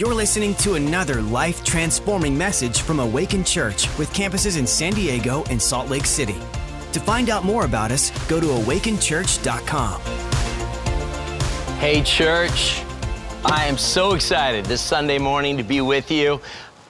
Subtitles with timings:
[0.00, 5.44] You're listening to another life transforming message from Awaken Church with campuses in San Diego
[5.50, 6.38] and Salt Lake City.
[6.92, 10.00] To find out more about us, go to awakenchurch.com.
[11.78, 12.82] Hey, church.
[13.44, 16.40] I am so excited this Sunday morning to be with you.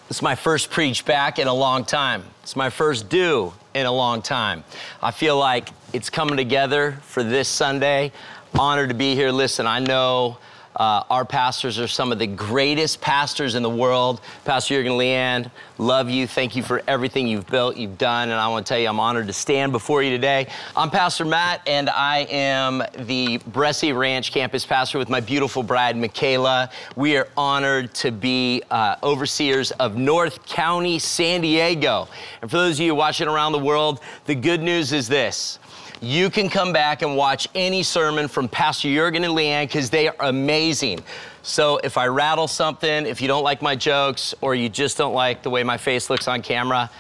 [0.09, 2.23] It's my first preach back in a long time.
[2.45, 4.63] It's my first do in a long time.
[5.03, 8.13] I feel like it's coming together for this Sunday.
[8.57, 9.33] Honored to be here.
[9.33, 10.39] Listen, I know
[10.77, 14.21] uh, our pastors are some of the greatest pastors in the world.
[14.45, 16.27] Pastor Jurgen Leanne, love you.
[16.27, 19.01] Thank you for everything you've built, you've done, and I want to tell you I'm
[19.01, 20.47] honored to stand before you today.
[20.77, 25.97] I'm Pastor Matt, and I am the Bressi Ranch campus pastor with my beautiful bride,
[25.97, 26.71] Michaela.
[26.95, 32.09] We are honored to be uh, overseers of North County, San Diego.
[32.43, 35.59] And for those of you watching around the world, the good news is this
[36.01, 40.09] you can come back and watch any sermon from Pastor Jurgen and Leanne because they
[40.09, 41.01] are amazing.
[41.43, 45.15] So if I rattle something, if you don't like my jokes, or you just don't
[45.15, 46.91] like the way my face looks on camera,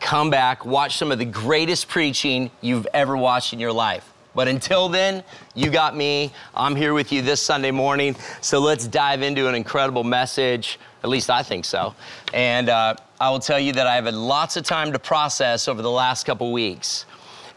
[0.00, 4.12] come back, watch some of the greatest preaching you've ever watched in your life.
[4.34, 6.32] But until then, you got me.
[6.54, 8.14] I'm here with you this Sunday morning.
[8.40, 10.78] So let's dive into an incredible message.
[11.02, 11.94] At least I think so.
[12.32, 15.66] And uh, I will tell you that I have had lots of time to process
[15.66, 17.04] over the last couple weeks.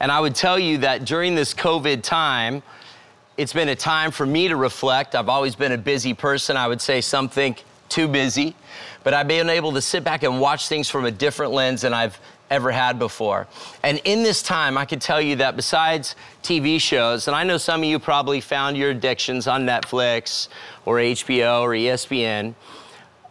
[0.01, 2.63] And I would tell you that during this COVID time,
[3.37, 5.13] it's been a time for me to reflect.
[5.13, 6.57] I've always been a busy person.
[6.57, 8.55] I would say some think too busy,
[9.03, 11.93] but I've been able to sit back and watch things from a different lens than
[11.93, 13.47] I've ever had before.
[13.83, 17.57] And in this time, I can tell you that besides TV shows, and I know
[17.57, 20.47] some of you probably found your addictions on Netflix
[20.83, 22.55] or HBO or ESPN.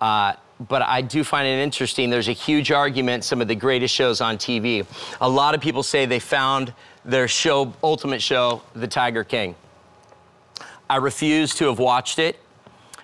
[0.00, 0.34] Uh,
[0.68, 2.10] but I do find it interesting.
[2.10, 4.86] There's a huge argument, some of the greatest shows on TV.
[5.20, 9.54] A lot of people say they found their show, ultimate show, The Tiger King.
[10.88, 12.38] I refuse to have watched it,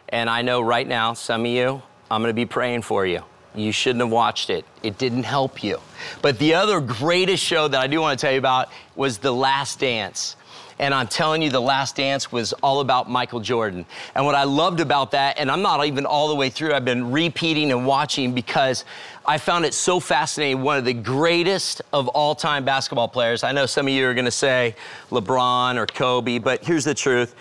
[0.08, 3.22] and I know right now, some of you, I'm gonna be praying for you.
[3.54, 4.66] You shouldn't have watched it.
[4.82, 5.80] It didn't help you.
[6.20, 9.80] But the other greatest show that I do wanna tell you about was The Last
[9.80, 10.36] Dance.
[10.78, 13.86] And I'm telling you, The Last Dance was all about Michael Jordan.
[14.14, 16.84] And what I loved about that, and I'm not even all the way through, I've
[16.84, 18.84] been repeating and watching because
[19.24, 20.62] I found it so fascinating.
[20.62, 23.42] One of the greatest of all time basketball players.
[23.42, 24.76] I know some of you are going to say
[25.10, 27.34] LeBron or Kobe, but here's the truth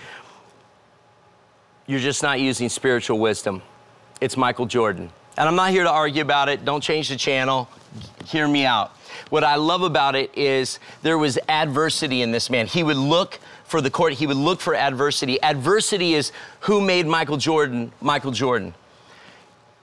[1.88, 3.62] you're just not using spiritual wisdom.
[4.20, 5.12] It's Michael Jordan.
[5.38, 6.66] And I'm not here to argue about it.
[6.66, 7.70] Don't change the channel.
[8.26, 8.95] Hear me out.
[9.30, 12.68] What I love about it is there was adversity in this man.
[12.68, 15.42] He would look for the court, he would look for adversity.
[15.42, 16.32] Adversity is
[16.62, 18.74] who made Michael Jordan Michael Jordan.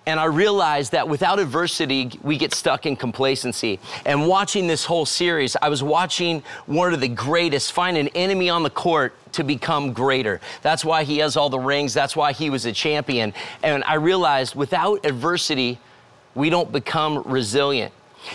[0.04, 3.78] And I realized that without adversity, we get stuck in complacency.
[4.04, 8.50] And watching this whole series, I was watching one of the greatest find an enemy
[8.50, 10.41] on the court to become greater.
[10.62, 11.94] That's why he has all the rings.
[11.94, 13.32] That's why he was a champion.
[13.62, 15.78] And I realized without adversity,
[16.34, 17.92] we don't become resilient.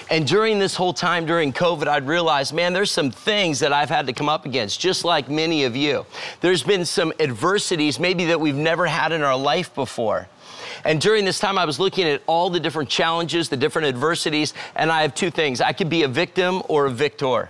[0.09, 3.90] And during this whole time during COVID, I'd realized, man, there's some things that I've
[3.90, 6.06] had to come up against, just like many of you.
[6.42, 10.28] There's been some adversities, maybe that we've never had in our life before.
[10.84, 14.53] And during this time, I was looking at all the different challenges, the different adversities,
[14.75, 17.50] and I have two things I could be a victim or a victor.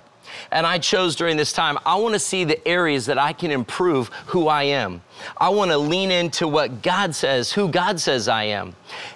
[0.51, 3.51] And I chose during this time, I want to see the areas that I can
[3.51, 5.01] improve who I am.
[5.37, 8.75] I want to lean into what God says, who God says I am.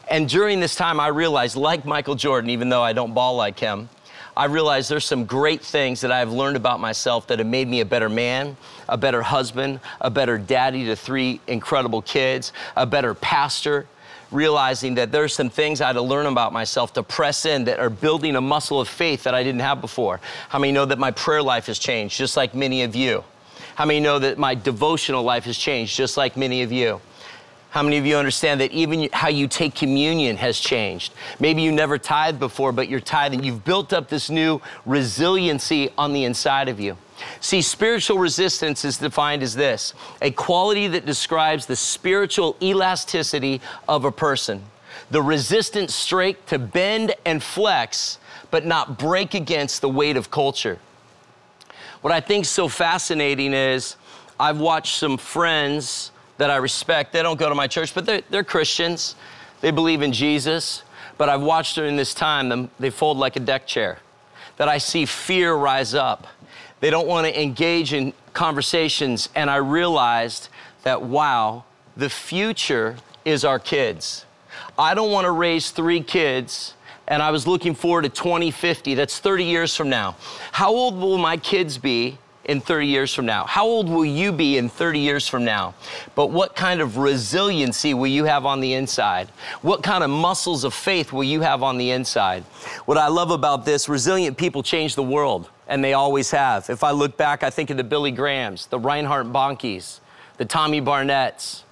[0.09, 3.59] And during this time, I realized, like Michael Jordan, even though I don't ball like
[3.59, 3.89] him,
[4.35, 7.81] I realized there's some great things that I've learned about myself that have made me
[7.81, 8.55] a better man,
[8.87, 13.87] a better husband, a better daddy to three incredible kids, a better pastor,
[14.31, 17.79] realizing that there's some things I had to learn about myself to press in that
[17.79, 20.19] are building a muscle of faith that I didn't have before.
[20.49, 23.23] How many know that my prayer life has changed, just like many of you?
[23.75, 27.01] How many know that my devotional life has changed, just like many of you?
[27.71, 31.13] How many of you understand that even how you take communion has changed?
[31.39, 33.43] Maybe you never tithed before, but you're tithing.
[33.43, 36.97] You've built up this new resiliency on the inside of you.
[37.39, 44.05] See, spiritual resistance is defined as this a quality that describes the spiritual elasticity of
[44.05, 44.63] a person,
[45.09, 48.19] the resistant strength to bend and flex,
[48.49, 50.79] but not break against the weight of culture.
[52.01, 53.95] What I think so fascinating is
[54.39, 57.13] I've watched some friends that I respect.
[57.13, 59.15] They don't go to my church, but they're, they're Christians.
[59.61, 60.81] They believe in Jesus.
[61.19, 63.99] But I've watched during this time them, they fold like a deck chair.
[64.57, 66.25] That I see fear rise up.
[66.81, 69.29] They don't want to engage in conversations.
[69.35, 70.49] And I realized
[70.83, 71.63] that, wow,
[71.95, 74.25] the future is our kids.
[74.77, 76.73] I don't want to raise three kids
[77.07, 78.95] and I was looking forward to 2050.
[78.95, 80.15] That's 30 years from now.
[80.53, 83.45] How old will my kids be in 30 years from now?
[83.45, 85.73] How old will you be in 30 years from now?
[86.15, 89.27] But what kind of resiliency will you have on the inside?
[89.61, 92.43] What kind of muscles of faith will you have on the inside?
[92.85, 96.69] What I love about this, resilient people change the world, and they always have.
[96.69, 100.01] If I look back, I think of the Billy Grahams, the Reinhard Bonnkes,
[100.35, 101.63] the Tommy Barnetts,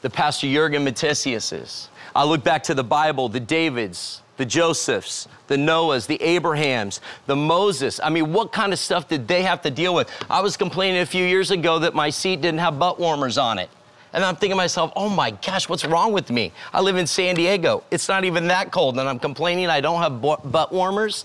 [0.00, 1.88] the Pastor Jurgen Matthesiuses.
[2.14, 7.34] I look back to the Bible, the Davids, the Josephs, the Noahs, the Abrahams, the
[7.34, 7.98] Moses.
[8.00, 10.08] I mean, what kind of stuff did they have to deal with?
[10.30, 13.58] I was complaining a few years ago that my seat didn't have butt warmers on
[13.58, 13.70] it.
[14.12, 16.52] And I'm thinking to myself, oh my gosh, what's wrong with me?
[16.72, 17.82] I live in San Diego.
[17.90, 21.24] It's not even that cold, and I'm complaining I don't have butt warmers.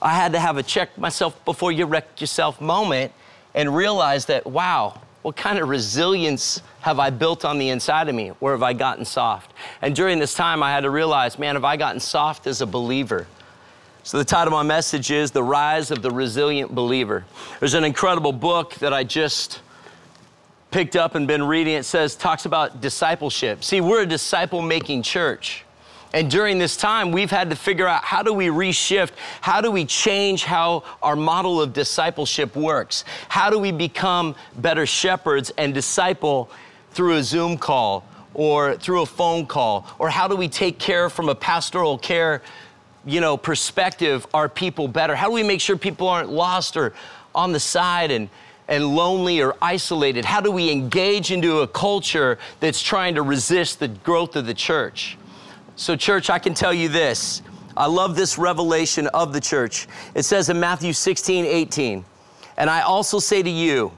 [0.00, 3.12] I had to have a check myself before you wreck yourself moment
[3.54, 8.14] and realize that, wow, what kind of resilience have I built on the inside of
[8.14, 8.28] me?
[8.38, 9.52] Where have I gotten soft?
[9.82, 12.66] And during this time, I had to realize, man, have I gotten soft as a
[12.66, 13.26] believer?
[14.04, 17.26] So, the title of my message is The Rise of the Resilient Believer.
[17.58, 19.60] There's an incredible book that I just
[20.70, 21.74] picked up and been reading.
[21.74, 23.64] It says, talks about discipleship.
[23.64, 25.64] See, we're a disciple making church.
[26.14, 29.10] And during this time, we've had to figure out how do we reshift?
[29.40, 33.04] How do we change how our model of discipleship works?
[33.28, 36.50] How do we become better shepherds and disciple
[36.92, 39.86] through a Zoom call or through a phone call?
[39.98, 42.40] Or how do we take care from a pastoral care,
[43.04, 45.14] you know, perspective our people better?
[45.14, 46.94] How do we make sure people aren't lost or
[47.34, 48.30] on the side and
[48.68, 50.26] and lonely or isolated?
[50.26, 54.52] How do we engage into a culture that's trying to resist the growth of the
[54.52, 55.16] church?
[55.78, 57.40] So, church, I can tell you this.
[57.76, 59.86] I love this revelation of the church.
[60.16, 62.04] It says in Matthew 16, 18,
[62.56, 63.92] and I also say to you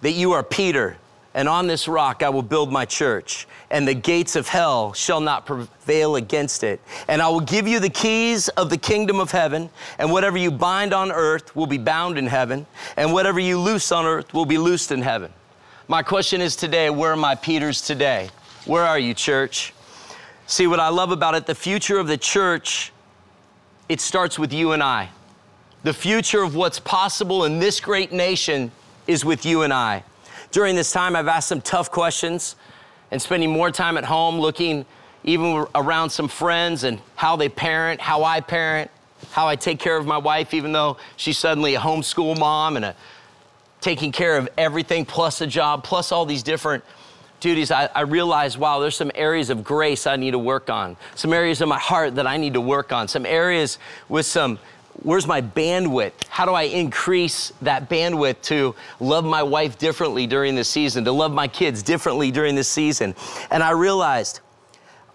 [0.00, 0.96] that you are Peter,
[1.32, 5.20] and on this rock I will build my church, and the gates of hell shall
[5.20, 6.80] not prevail against it.
[7.06, 9.70] And I will give you the keys of the kingdom of heaven,
[10.00, 12.66] and whatever you bind on earth will be bound in heaven,
[12.96, 15.32] and whatever you loose on earth will be loosed in heaven.
[15.86, 18.28] My question is today where are my Peters today?
[18.66, 19.72] Where are you, church?
[20.52, 22.92] See, what I love about it, the future of the church,
[23.88, 25.08] it starts with you and I.
[25.82, 28.70] The future of what's possible in this great nation
[29.06, 30.04] is with you and I.
[30.50, 32.54] During this time, I've asked some tough questions
[33.10, 34.84] and spending more time at home looking
[35.24, 38.90] even around some friends and how they parent, how I parent,
[39.30, 42.84] how I take care of my wife, even though she's suddenly a homeschool mom and
[42.84, 42.96] a,
[43.80, 46.84] taking care of everything plus a job, plus all these different
[47.42, 50.96] duties, I, I realized, wow, there's some areas of grace I need to work on,
[51.14, 53.78] some areas of my heart that I need to work on, some areas
[54.08, 54.58] with some
[55.02, 56.12] where's my bandwidth?
[56.28, 61.12] How do I increase that bandwidth to love my wife differently during the season, to
[61.12, 63.14] love my kids differently during the season?
[63.50, 64.40] And I realized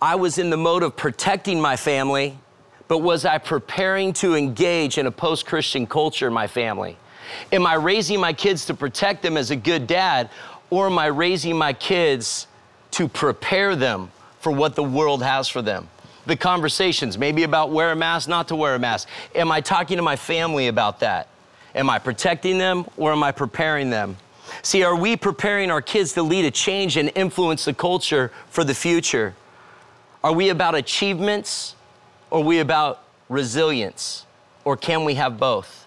[0.02, 2.38] I was in the mode of protecting my family,
[2.88, 6.98] but was I preparing to engage in a post Christian culture in my family?
[7.52, 10.30] Am I raising my kids to protect them as a good dad,
[10.70, 12.48] or am I raising my kids
[12.92, 15.90] to prepare them for what the world has for them?
[16.26, 19.08] The conversations, maybe about wear a mask, not to wear a mask.
[19.34, 21.30] Am I talking to my family about that?
[21.74, 24.18] Am I protecting them or am I preparing them?
[24.62, 28.64] See, are we preparing our kids to lead a change and influence the culture for
[28.64, 29.36] the future?
[30.24, 31.76] Are we about achievements
[32.30, 34.26] or we about resilience?
[34.66, 35.87] Or can we have both?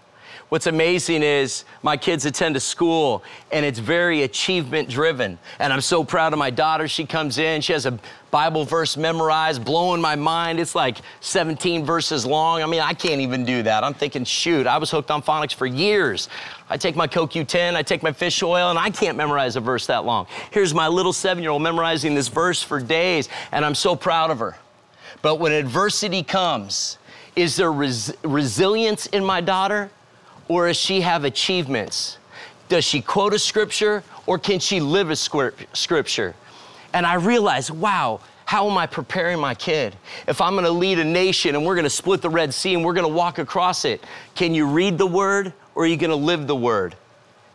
[0.50, 5.38] What's amazing is my kids attend a school and it's very achievement driven.
[5.61, 6.88] And I'm so proud of my daughter.
[6.88, 7.97] She comes in, she has a
[8.32, 10.58] Bible verse memorized, blowing my mind.
[10.58, 12.65] It's like 17 verses long.
[12.65, 13.84] I mean, I can't even do that.
[13.84, 16.29] I'm thinking, shoot, I was hooked on phonics for years.
[16.69, 19.86] I take my CoQ10, I take my fish oil, and I can't memorize a verse
[19.86, 20.27] that long.
[20.51, 24.32] Here's my little seven year old memorizing this verse for days, and I'm so proud
[24.32, 24.56] of her.
[25.22, 26.98] But when adversity comes,
[27.36, 29.93] is there res- resilience in my daughter?
[30.50, 32.19] Or does she have achievements?
[32.69, 36.34] Does she quote a scripture or can she live a scripture?
[36.92, 39.94] And I realized, wow, how am I preparing my kid?
[40.26, 42.94] If I'm gonna lead a nation and we're gonna split the Red Sea and we're
[42.94, 44.02] gonna walk across it,
[44.34, 46.96] can you read the word or are you gonna live the word?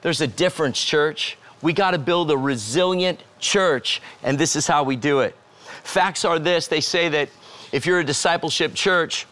[0.02, 1.38] There's a difference, church.
[1.62, 5.36] We gotta build a resilient church, and this is how we do it.
[5.84, 7.28] Facts are this they say that
[7.74, 9.28] if you're a discipleship church,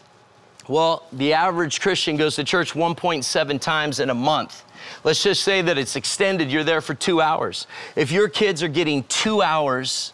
[0.68, 4.64] well, the average Christian goes to church 1.7 times in a month.
[5.02, 7.66] Let's just say that it's extended, you're there for two hours.
[7.96, 10.12] If your kids are getting two hours,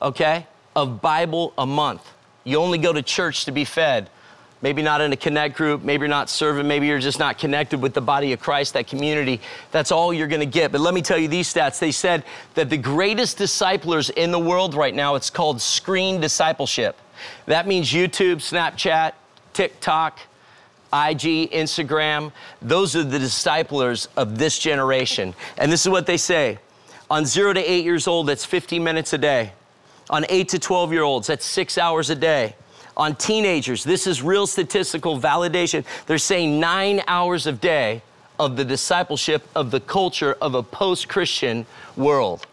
[0.00, 2.02] okay, of Bible a month,
[2.44, 4.10] you only go to church to be fed.
[4.62, 7.82] Maybe not in a connect group, maybe you're not serving, maybe you're just not connected
[7.82, 9.42] with the body of Christ, that community.
[9.70, 10.72] That's all you're gonna get.
[10.72, 11.78] But let me tell you these stats.
[11.78, 12.24] They said
[12.54, 16.98] that the greatest disciplers in the world right now, it's called screen discipleship.
[17.44, 19.12] That means YouTube, Snapchat,
[19.54, 20.18] TikTok,
[20.92, 22.32] IG, Instagram.
[22.60, 25.34] Those are the disciplers of this generation.
[25.56, 26.58] And this is what they say
[27.10, 29.52] on zero to eight years old, that's 50 minutes a day.
[30.10, 32.56] On eight to 12 year olds, that's six hours a day.
[32.96, 35.84] On teenagers, this is real statistical validation.
[36.06, 38.02] They're saying nine hours a day
[38.38, 42.46] of the discipleship of the culture of a post Christian world.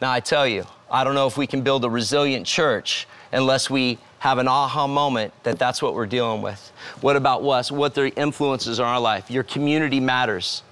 [0.00, 3.70] Now, I tell you, I don't know if we can build a resilient church unless
[3.70, 6.72] we have an aha moment that that's what we're dealing with.
[7.02, 7.70] What about us?
[7.70, 9.30] What their influences in our life?
[9.30, 10.62] Your community matters.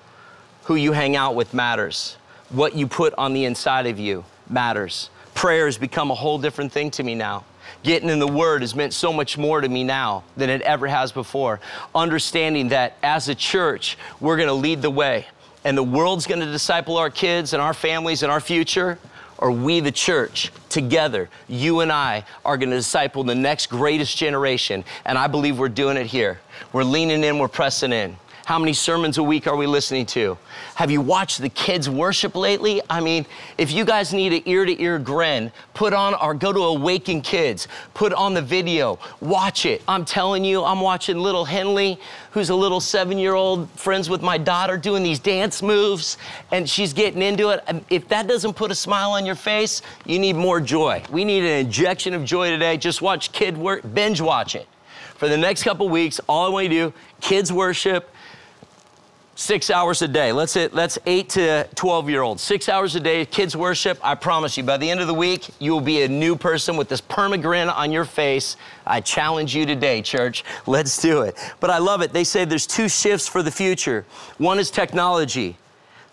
[0.63, 2.17] Who you hang out with matters.
[2.49, 5.11] What you put on the inside of you matters.
[5.35, 7.45] Prayer has become a whole different thing to me now.
[7.83, 10.87] Getting in the Word has meant so much more to me now than it ever
[10.87, 11.61] has before.
[11.95, 15.27] Understanding that as a church, we're going to lead the way
[15.65, 18.99] and the world's going to disciple our kids and our families and our future,
[19.43, 24.17] or we, the church, together, you and I, are going to disciple the next greatest
[24.17, 24.85] generation.
[25.05, 26.41] And I believe we're doing it here.
[26.73, 28.17] We're leaning in, we're pressing in.
[28.45, 30.37] How many sermons a week are we listening to?
[30.75, 32.83] Have you watched the kids worship lately?
[32.91, 33.25] I mean,
[33.57, 37.21] if you guys need an ear to ear grin, put on or go to Awaken
[37.21, 39.81] Kids, put on the video, watch it.
[39.87, 42.01] I'm telling you, I'm watching little Henley,
[42.33, 46.19] who's a little seven year old, friends with my daughter, doing these dance moves,
[46.51, 47.63] and she's getting into it.
[47.91, 51.01] If that doesn't put a smile on your face, you need more joy.
[51.13, 52.77] We need an injection of joy today.
[52.77, 54.67] Just watch kid work, binge watch it.
[55.15, 58.11] For the next couple weeks, all I want you to do, kids worship,
[59.35, 60.33] six hours a day.
[60.33, 62.43] Let's say that's eight to 12 year olds.
[62.43, 63.99] Six hours a day, kids worship.
[64.03, 66.77] I promise you, by the end of the week, you will be a new person
[66.77, 68.57] with this permagrin on your face.
[68.87, 70.45] I challenge you today, church.
[70.67, 71.37] Let's do it.
[71.61, 72.13] But I love it.
[72.13, 74.05] They say there's two shifts for the future.
[74.39, 75.57] One is technology.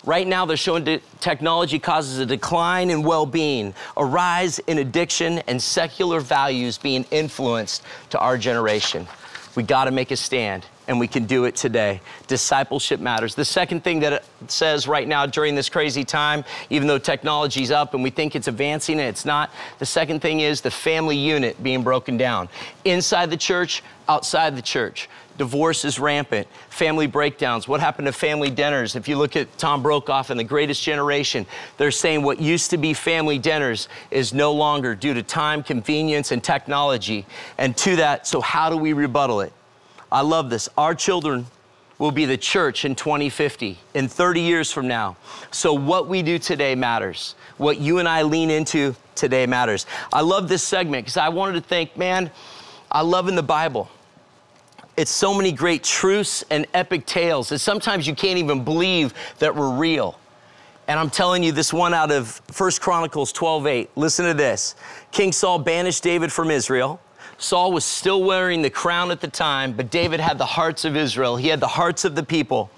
[0.06, 4.78] Right now, they're showing that technology causes a decline in well being, a rise in
[4.78, 9.08] addiction, and secular values being influenced to our generation.
[9.56, 12.02] We got to make a stand and we can do it today.
[12.28, 13.36] Discipleship matters.
[13.36, 17.70] The second thing that it says right now during this crazy time, even though technology's
[17.70, 21.16] up and we think it's advancing and it's not, the second thing is the family
[21.16, 22.50] unit being broken down.
[22.86, 25.08] Inside the church, outside the church.
[25.38, 27.68] Divorce is rampant, family breakdowns.
[27.68, 28.98] What happened to family dinners?
[28.98, 31.46] If you look at Tom Brokaw and the greatest generation,
[31.78, 36.34] they're saying what used to be family dinners is no longer due to time, convenience,
[36.34, 37.26] and technology.
[37.58, 39.54] And to that, so how do we rebuttal it?
[40.12, 40.70] I love this.
[40.78, 41.46] Our children
[42.00, 45.18] will be the church in 2050, in 30 years from now.
[45.52, 47.36] So, what we do today matters.
[47.58, 49.86] What you and I lean into today matters.
[50.12, 52.32] I love this segment because I wanted to think, man,
[52.92, 53.90] I love in the Bible.
[54.98, 59.56] It's so many great truths and epic tales that sometimes you can't even believe that
[59.56, 60.20] we're real.
[60.88, 63.90] And I'm telling you this one out of 1 Chronicles 12:8.
[63.96, 64.76] Listen to this.
[65.12, 67.00] King Saul banished David from Israel.
[67.40, 70.98] Saul was still wearing the crown at the time, but David had the hearts of
[70.98, 71.38] Israel.
[71.38, 72.70] He had the hearts of the people.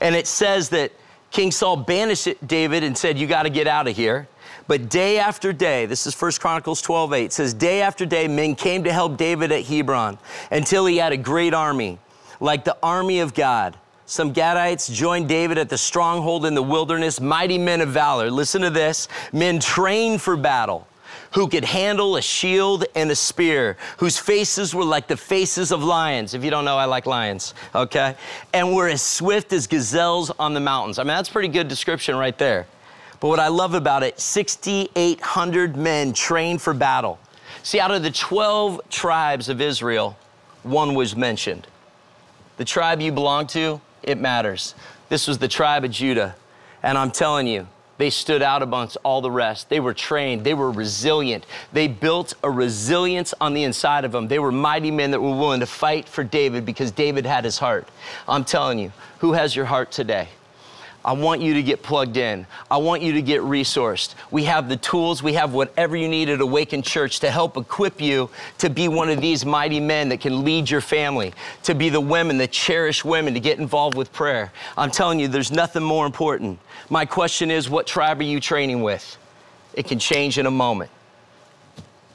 [0.00, 0.90] And it says that
[1.30, 4.26] King Saul banished David and said, You got to get out of here.
[4.68, 8.54] But day after day, this is 1 Chronicles 12 8, says, Day after day, men
[8.54, 10.18] came to help David at Hebron
[10.50, 11.98] until he had a great army,
[12.40, 13.76] like the army of God.
[14.06, 18.30] Some Gadites joined David at the stronghold in the wilderness, mighty men of valor.
[18.30, 20.86] Listen to this men trained for battle
[21.32, 25.82] who could handle a shield and a spear, whose faces were like the faces of
[25.82, 26.34] lions.
[26.34, 28.16] If you don't know, I like lions, okay?
[28.52, 30.98] And were as swift as gazelles on the mountains.
[30.98, 32.66] I mean, that's pretty good description right there.
[33.20, 37.18] But what I love about it, 6,800 men trained for battle.
[37.62, 40.16] See, out of the 12 tribes of Israel,
[40.62, 41.66] one was mentioned.
[42.56, 44.74] The tribe you belong to, it matters.
[45.08, 46.36] This was the tribe of Judah.
[46.82, 47.66] And I'm telling you,
[47.98, 49.68] they stood out amongst all the rest.
[49.68, 51.46] They were trained, they were resilient.
[51.72, 54.28] They built a resilience on the inside of them.
[54.28, 57.58] They were mighty men that were willing to fight for David because David had his
[57.58, 57.88] heart.
[58.28, 60.28] I'm telling you, who has your heart today?
[61.06, 62.48] I want you to get plugged in.
[62.68, 64.16] I want you to get resourced.
[64.32, 68.00] We have the tools, we have whatever you need at Awaken Church to help equip
[68.00, 71.32] you to be one of these mighty men that can lead your family,
[71.62, 74.52] to be the women, the cherished women, to get involved with prayer.
[74.76, 76.58] I'm telling you, there's nothing more important.
[76.90, 79.16] My question is what tribe are you training with?
[79.74, 80.90] It can change in a moment.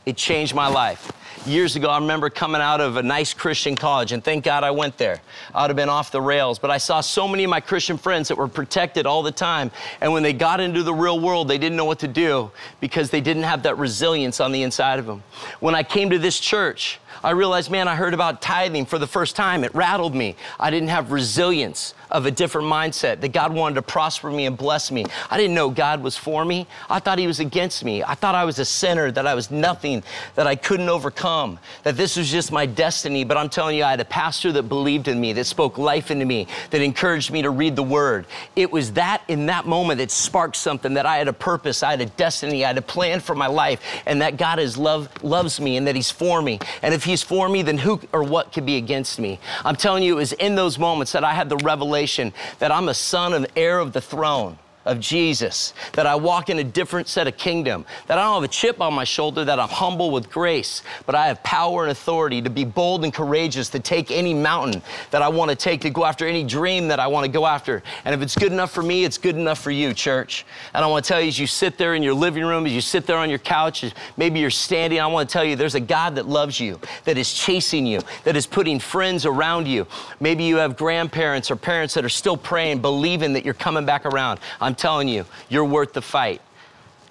[0.06, 1.14] It changed my life
[1.46, 4.72] years ago, I remember coming out of a nice Christian college, and thank God I
[4.72, 5.22] went there.
[5.54, 7.98] I would have been off the rails, but I saw so many of my Christian
[7.98, 9.72] friends that were protected all the time.
[10.02, 13.10] And when they got into the real world, they didn't know what to do because
[13.10, 15.24] they didn't have that resilience on the inside of them.
[15.60, 19.08] When I came to this church, I realized, man, I heard about tithing for the
[19.08, 19.64] first time.
[19.64, 20.36] It rattled me.
[20.60, 24.58] I didn't have resilience of a different mindset, that God wanted to prosper me and
[24.58, 25.06] bless me.
[25.30, 26.68] I didn't know God was for me.
[26.90, 28.04] I thought He was against me.
[28.04, 30.04] I thought I was a sinner, that I was nothing,
[30.36, 33.24] that I couldn't overcome, that this was just my destiny.
[33.24, 36.12] But I'm telling you, I had a pastor that believed in me, that spoke life
[36.12, 38.26] into me, that encouraged me to read the Word.
[38.56, 41.92] It was that in that moment that sparked something, that I had a purpose, I
[41.92, 45.10] had a destiny, I had a plan for my life, and that God is love,
[45.24, 46.60] loves me and that He's for me.
[46.82, 49.40] And if He's for me, then who or what could be against me?
[49.64, 52.72] I'm telling you, it was in those moments that I had the revelation revelation that
[52.72, 56.64] I'm a son and heir of the throne of Jesus, that I walk in a
[56.64, 59.70] different set of kingdom, that I don't have a chip on my shoulder, that I'm
[59.70, 63.80] humble with grace, but I have power and authority to be bold and courageous, to
[63.80, 67.08] take any mountain that I want to take, to go after any dream that I
[67.08, 67.84] want to go after.
[68.06, 70.46] And if it's good enough for me, it's good enough for you, church.
[70.74, 72.74] And I want to tell you, as you sit there in your living room, as
[72.74, 73.86] you sit there on your couch,
[74.18, 77.18] maybe you're standing, I want to tell you there's a God that loves you, that
[77.18, 79.86] is chasing you, that is putting friends around you.
[80.20, 84.06] Maybe you have grandparents or parents that are still praying, believing that you're coming back
[84.06, 84.40] around.
[84.60, 86.42] I'm I'm telling you, you're worth the fight.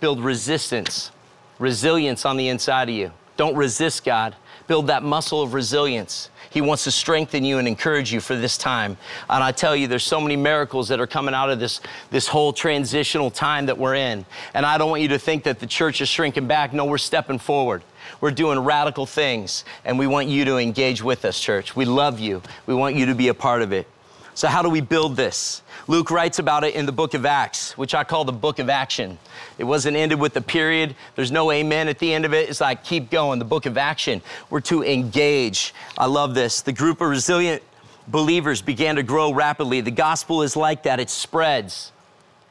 [0.00, 1.11] Build resistance,
[1.59, 3.12] resilience on the inside of you.
[3.37, 4.35] Don't resist God.
[4.67, 6.31] Build that muscle of resilience.
[6.49, 8.97] He wants to strengthen you and encourage you for this time.
[9.29, 12.26] And I tell you, there's so many miracles that are coming out of this, this
[12.26, 14.25] whole transitional time that we're in.
[14.55, 16.73] And I don't want you to think that the church is shrinking back.
[16.73, 17.83] No, we're stepping forward.
[18.23, 21.76] We're doing radical things, and we want you to engage with us, church.
[21.76, 22.40] We love you.
[22.64, 23.87] We want you to be a part of it.
[24.41, 25.61] So, how do we build this?
[25.87, 28.71] Luke writes about it in the book of Acts, which I call the book of
[28.71, 29.19] action.
[29.59, 30.97] It wasn't ended with a period.
[31.15, 32.49] There's no amen at the end of it.
[32.49, 34.23] It's like, keep going, the book of action.
[34.49, 35.75] We're to engage.
[35.99, 36.63] I love this.
[36.63, 37.63] The group of resilient
[38.09, 39.83] believers began to grow rapidly.
[39.83, 41.93] The gospel is like that, it spreads,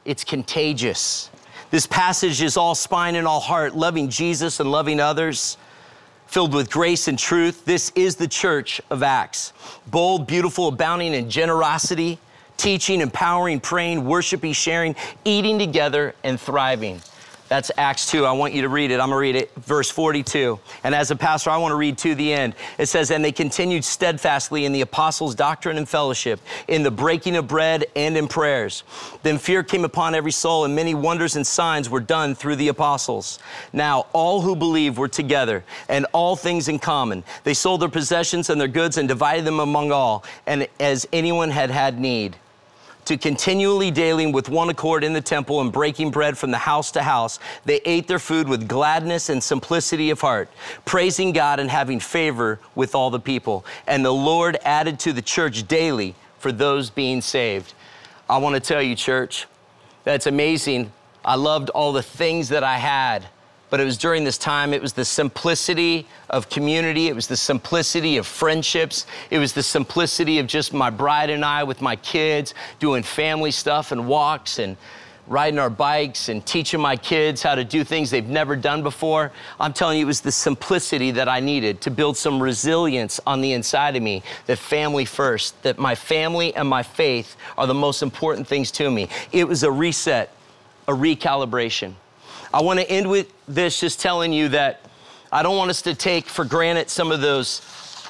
[0.04, 1.28] it's contagious.
[1.72, 5.56] This passage is all spine and all heart, loving Jesus and loving others
[6.30, 7.64] filled with grace and truth.
[7.64, 9.52] This is the church of Acts.
[9.88, 12.20] Bold, beautiful, abounding in generosity,
[12.56, 14.94] teaching, empowering, praying, worshiping, sharing,
[15.24, 17.02] eating together, and thriving.
[17.50, 18.24] That's Acts 2.
[18.24, 19.00] I want you to read it.
[19.00, 20.60] I'm going to read it, verse 42.
[20.84, 22.54] And as a pastor, I want to read to the end.
[22.78, 26.38] It says, And they continued steadfastly in the apostles' doctrine and fellowship,
[26.68, 28.84] in the breaking of bread and in prayers.
[29.24, 32.68] Then fear came upon every soul, and many wonders and signs were done through the
[32.68, 33.40] apostles.
[33.72, 37.24] Now all who believed were together, and all things in common.
[37.42, 41.50] They sold their possessions and their goods and divided them among all, and as anyone
[41.50, 42.36] had had need
[43.04, 46.90] to continually dealing with one accord in the temple and breaking bread from the house
[46.92, 50.48] to house, they ate their food with gladness and simplicity of heart,
[50.84, 53.64] praising God and having favor with all the people.
[53.86, 57.74] And the Lord added to the church daily for those being saved.
[58.28, 59.46] I want to tell you, church,
[60.04, 60.92] that's amazing.
[61.24, 63.26] I loved all the things that I had
[63.70, 67.36] but it was during this time, it was the simplicity of community, it was the
[67.36, 71.96] simplicity of friendships, it was the simplicity of just my bride and I with my
[71.96, 74.76] kids doing family stuff and walks and
[75.30, 79.30] riding our bikes and teaching my kids how to do things they've never done before.
[79.60, 83.40] I'm telling you, it was the simplicity that I needed to build some resilience on
[83.40, 87.74] the inside of me that family first, that my family and my faith are the
[87.74, 89.08] most important things to me.
[89.30, 90.34] It was a reset,
[90.88, 91.94] a recalibration.
[92.52, 94.80] I want to end with this just telling you that
[95.30, 97.62] I don't want us to take for granted some of those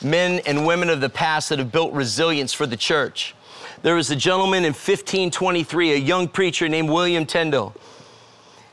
[0.02, 3.34] men and women of the past that have built resilience for the church.
[3.82, 7.74] There was a gentleman in 1523, a young preacher named William Tyndale.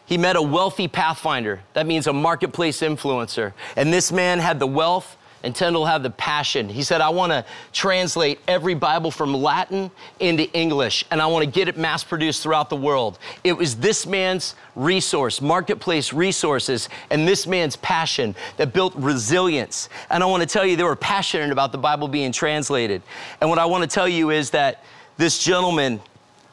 [0.06, 1.62] He met a wealthy pathfinder.
[1.74, 3.52] That means a marketplace influencer.
[3.76, 6.68] And this man had the wealth and Tyndale had the passion.
[6.68, 11.46] He said, I want to translate every Bible from Latin into English, and I want
[11.46, 13.18] to get it mass produced throughout the world.
[13.46, 19.88] It was this man's resource, marketplace resources, and this man's passion that built resilience.
[20.10, 23.02] And I want to tell you, they were passionate about the Bible being translated.
[23.40, 24.84] And what I want to tell you is that
[25.16, 26.02] this gentleman,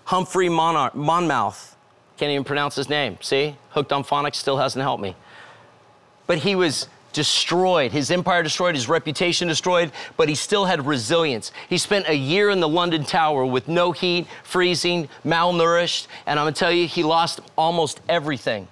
[0.05, 1.77] Humphrey Monmouth,
[2.17, 3.19] can't even pronounce his name.
[3.23, 3.57] See?
[3.71, 5.17] Hooked on phonics still hasn't helped me.
[6.29, 11.53] But he was destroyed, his empire destroyed, his reputation destroyed, but he still had resilience.
[11.69, 16.45] He spent a year in the London Tower with no heat, freezing, malnourished, and I'm
[16.45, 18.69] gonna tell you, he lost almost everything.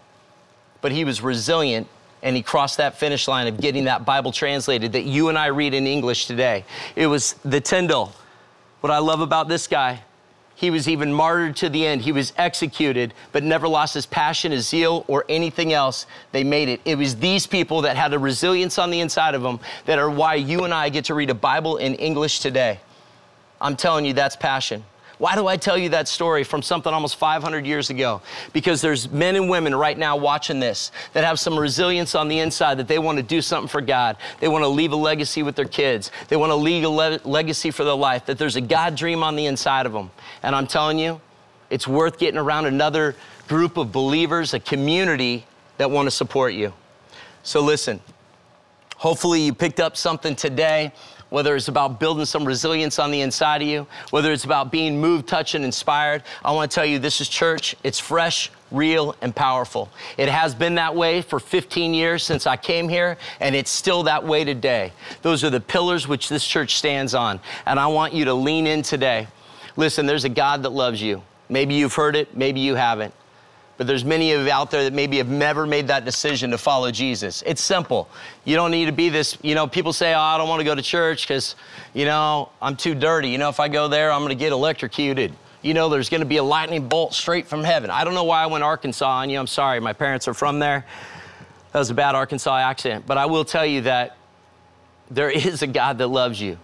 [0.82, 1.88] But he was resilient
[2.22, 5.46] and he crossed that finish line of getting that Bible translated that you and I
[5.46, 6.64] read in English today.
[6.94, 8.12] It was the Tyndale.
[8.80, 10.02] What I love about this guy
[10.62, 12.02] he was even martyred to the end.
[12.02, 16.06] He was executed, but never lost his passion, his zeal, or anything else.
[16.30, 16.80] They made it.
[16.84, 20.08] It was these people that had a resilience on the inside of them that are
[20.08, 22.78] why you and I get to read a Bible in English today.
[23.60, 24.84] I'm telling you, that's passion.
[25.18, 28.22] Why do I tell you that story from something almost 500 years ago?
[28.52, 32.38] Because there's men and women right now watching this that have some resilience on the
[32.38, 34.16] inside that they want to do something for God.
[34.40, 36.10] They want to leave a legacy with their kids.
[36.28, 39.22] They want to leave a le- legacy for their life, that there's a God dream
[39.22, 40.10] on the inside of them.
[40.42, 41.20] And I'm telling you,
[41.70, 43.16] it's worth getting around another
[43.48, 45.46] group of believers, a community
[45.78, 46.72] that want to support you.
[47.42, 48.00] So listen,
[48.96, 50.92] hopefully you picked up something today
[51.32, 55.00] whether it's about building some resilience on the inside of you, whether it's about being
[55.00, 57.74] moved, touched, and inspired, I want to tell you this is church.
[57.82, 59.88] It's fresh, real, and powerful.
[60.18, 64.02] It has been that way for 15 years since I came here, and it's still
[64.02, 64.92] that way today.
[65.22, 68.66] Those are the pillars which this church stands on, and I want you to lean
[68.66, 69.26] in today.
[69.76, 71.22] Listen, there's a God that loves you.
[71.48, 73.14] Maybe you've heard it, maybe you haven't.
[73.82, 76.58] But there's many of you out there that maybe have never made that decision to
[76.58, 77.42] follow Jesus.
[77.44, 78.08] It's simple.
[78.44, 80.64] You don't need to be this, you know, people say, oh, I don't want to
[80.64, 81.56] go to church because,
[81.92, 83.28] you know, I'm too dirty.
[83.28, 85.32] You know, if I go there, I'm going to get electrocuted.
[85.62, 87.90] You know, there's going to be a lightning bolt straight from heaven.
[87.90, 89.40] I don't know why I went Arkansas on you.
[89.40, 89.80] I'm sorry.
[89.80, 90.86] My parents are from there.
[91.72, 93.04] That was a bad Arkansas accent.
[93.04, 94.16] But I will tell you that
[95.10, 96.56] there is a God that loves you.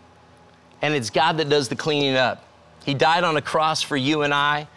[0.82, 2.44] And it's God that does the cleaning up.
[2.84, 4.68] He died on a cross for you and I.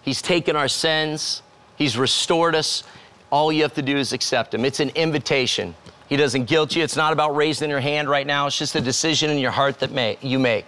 [0.00, 1.42] He's taken our sins.
[1.80, 2.84] He's restored us.
[3.30, 4.66] All you have to do is accept Him.
[4.66, 5.74] It's an invitation.
[6.10, 6.82] He doesn't guilt you.
[6.82, 8.46] It's not about raising your hand right now.
[8.46, 10.66] It's just a decision in your heart that may, you make.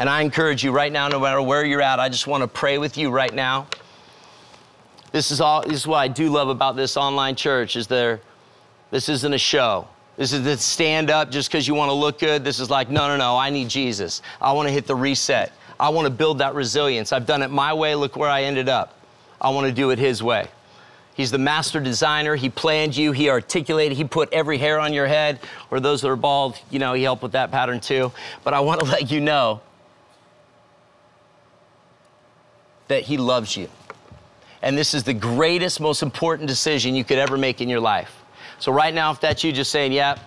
[0.00, 2.48] And I encourage you right now, no matter where you're at, I just want to
[2.48, 3.68] pray with you right now.
[5.12, 5.62] This is all.
[5.62, 7.76] This is what I do love about this online church.
[7.76, 8.20] Is there?
[8.90, 9.86] This isn't a show.
[10.16, 12.42] This is to stand up just because you want to look good.
[12.42, 13.36] This is like, no, no, no.
[13.36, 14.20] I need Jesus.
[14.40, 15.52] I want to hit the reset.
[15.78, 17.12] I want to build that resilience.
[17.12, 17.94] I've done it my way.
[17.94, 18.96] Look where I ended up.
[19.40, 20.48] I want to do it His way.
[21.14, 22.34] He's the master designer.
[22.36, 23.12] He planned you.
[23.12, 23.96] He articulated.
[23.96, 25.40] He put every hair on your head.
[25.70, 28.12] Or those that are bald, you know, He helped with that pattern too.
[28.44, 29.60] But I want to let you know
[32.88, 33.68] that He loves you.
[34.62, 38.14] And this is the greatest, most important decision you could ever make in your life.
[38.58, 40.24] So, right now, if that's you just saying, Yep, yeah,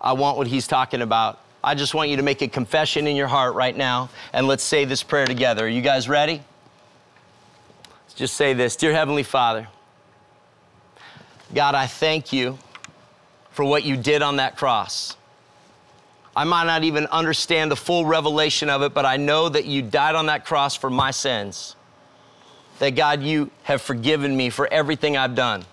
[0.00, 3.14] I want what He's talking about, I just want you to make a confession in
[3.14, 4.10] your heart right now.
[4.32, 5.64] And let's say this prayer together.
[5.64, 6.42] Are you guys ready?
[8.12, 9.68] Just say this Dear Heavenly Father,
[11.54, 12.58] God, I thank you
[13.50, 15.16] for what you did on that cross.
[16.34, 19.82] I might not even understand the full revelation of it, but I know that you
[19.82, 21.76] died on that cross for my sins.
[22.78, 25.64] That God, you have forgiven me for everything I've done.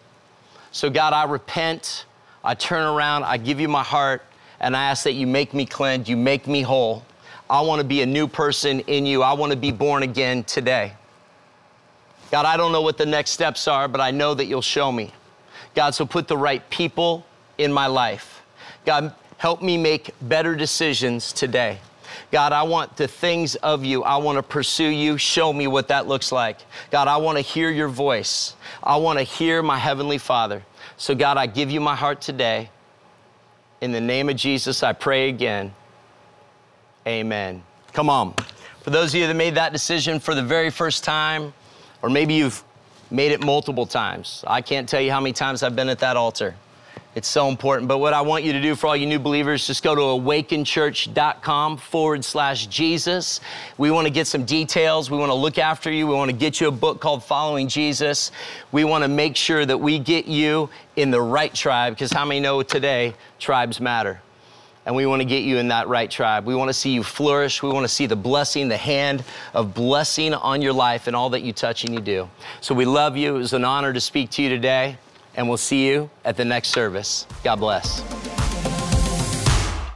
[0.71, 2.05] So, God, I repent,
[2.43, 4.21] I turn around, I give you my heart,
[4.59, 7.05] and I ask that you make me cleansed, you make me whole.
[7.49, 9.23] I want to be a new person in you.
[9.23, 10.93] I want to be born again today.
[12.31, 14.91] God, I don't know what the next steps are, but I know that you'll show
[14.91, 15.11] me.
[15.75, 17.25] God, so put the right people
[17.57, 18.43] in my life.
[18.85, 21.79] God, help me make better decisions today.
[22.31, 24.03] God, I want the things of you.
[24.03, 25.17] I want to pursue you.
[25.17, 26.59] Show me what that looks like.
[26.91, 28.55] God, I want to hear your voice.
[28.83, 30.63] I want to hear my Heavenly Father.
[30.97, 32.69] So, God, I give you my heart today.
[33.81, 35.73] In the name of Jesus, I pray again.
[37.07, 37.63] Amen.
[37.93, 38.35] Come on.
[38.81, 41.53] For those of you that made that decision for the very first time,
[42.01, 42.63] or maybe you've
[43.11, 44.43] made it multiple times.
[44.47, 46.55] I can't tell you how many times I've been at that altar.
[47.15, 47.87] It's so important.
[47.87, 50.01] But what I want you to do for all you new believers, just go to
[50.01, 53.41] awakenchurch.com forward slash Jesus.
[53.79, 55.09] We want to get some details.
[55.09, 56.05] We want to look after you.
[56.05, 58.31] We want to get you a book called Following Jesus.
[58.71, 62.25] We want to make sure that we get you in the right tribe because how
[62.25, 64.21] many know today tribes matter?
[64.89, 66.47] And we want to get you in that right tribe.
[66.47, 67.61] We want to see you flourish.
[67.61, 69.23] We want to see the blessing, the hand
[69.53, 72.27] of blessing on your life and all that you touch and you do.
[72.59, 73.35] So we love you.
[73.35, 74.97] It was an honor to speak to you today,
[75.35, 77.27] and we'll see you at the next service.
[77.43, 78.01] God bless.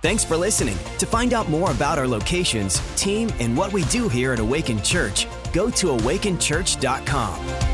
[0.03, 0.77] Thanks for listening.
[0.99, 4.79] To find out more about our locations, team, and what we do here at Awaken
[4.83, 7.72] Church, go to awakenchurch.com.